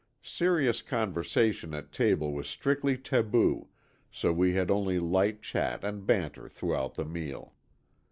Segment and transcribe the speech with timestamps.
[0.23, 3.67] Serious conversation at table was strictly taboo,
[4.11, 7.53] so we had only light chat and banter throughout the meal.